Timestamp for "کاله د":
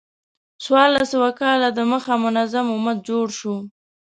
1.41-1.79